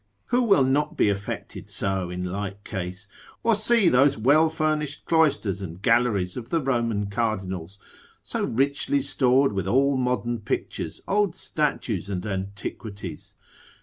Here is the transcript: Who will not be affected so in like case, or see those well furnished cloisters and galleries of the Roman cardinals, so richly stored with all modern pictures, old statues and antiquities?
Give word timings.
Who 0.29 0.41
will 0.41 0.63
not 0.63 0.97
be 0.97 1.09
affected 1.09 1.67
so 1.69 2.09
in 2.09 2.23
like 2.23 2.63
case, 2.63 3.07
or 3.43 3.53
see 3.53 3.87
those 3.87 4.17
well 4.17 4.49
furnished 4.49 5.05
cloisters 5.05 5.61
and 5.61 5.79
galleries 5.79 6.35
of 6.35 6.49
the 6.49 6.59
Roman 6.59 7.05
cardinals, 7.07 7.77
so 8.23 8.43
richly 8.45 9.01
stored 9.01 9.53
with 9.53 9.67
all 9.67 9.97
modern 9.97 10.39
pictures, 10.39 11.01
old 11.07 11.35
statues 11.35 12.09
and 12.09 12.25
antiquities? 12.25 13.35